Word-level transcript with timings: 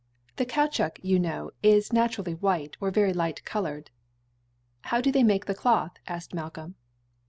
The 0.37 0.47
caoutchoue, 0.47 0.97
you 1.03 1.19
know, 1.19 1.51
is 1.61 1.93
naturally 1.93 2.33
white 2.33 2.75
or 2.79 2.89
very 2.89 3.13
light 3.13 3.45
colored." 3.45 3.91
"How 4.85 4.99
do 4.99 5.11
they 5.11 5.21
make 5.21 5.45
the 5.45 5.53
cloth?" 5.53 5.93
asked 6.07 6.33
Malcolm. 6.33 6.73